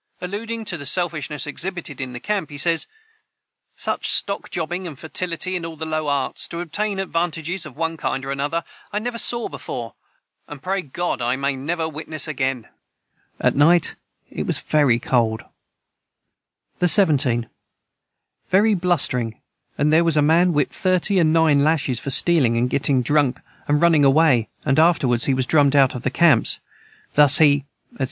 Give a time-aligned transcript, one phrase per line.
[0.19, 2.87] Alluding to the selfishness exhibited in camp, he says:
[3.75, 8.23] "Such stock jobbing and fertility in all low arts, to obtain advantages of one kind
[8.23, 9.93] and another, I never saw before,
[10.47, 12.67] and pray God I may never witness again."]
[13.37, 13.97] the
[16.87, 17.49] 17.
[18.49, 19.41] Very blustering
[19.77, 23.39] and their was a man Whipt thirty and nine Lashes for Stealing and getting Drunk
[23.67, 26.59] and running away and afterwards he was drummed out of the camps
[27.13, 27.65] thus he
[27.97, 27.99] &c.